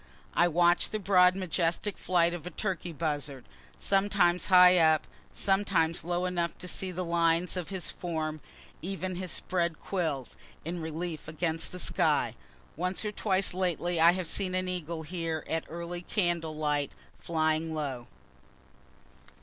I 0.33 0.47
watch 0.47 0.89
the 0.89 0.97
broad 0.97 1.35
majestic 1.35 1.95
flight 1.95 2.33
of 2.33 2.47
a 2.47 2.49
turkey 2.49 2.91
buzzard, 2.91 3.45
sometimes 3.77 4.47
high 4.47 4.79
up, 4.79 5.05
sometimes 5.31 6.03
low 6.03 6.25
enough 6.25 6.57
to 6.57 6.67
see 6.67 6.89
the 6.89 7.05
lines 7.05 7.55
of 7.55 7.69
his 7.69 7.91
form, 7.91 8.41
even 8.81 9.17
his 9.17 9.31
spread 9.31 9.79
quills, 9.79 10.35
in 10.65 10.81
relief 10.81 11.27
against 11.27 11.71
the 11.71 11.77
sky. 11.77 12.33
Once 12.75 13.05
or 13.05 13.11
twice 13.11 13.53
lately 13.53 13.99
I 14.01 14.13
have 14.13 14.25
seen 14.25 14.55
an 14.55 14.67
eagle 14.67 15.03
here 15.03 15.45
at 15.47 15.65
early 15.69 16.01
candle 16.01 16.55
light 16.55 16.93
flying 17.19 17.71
low. 17.75 18.07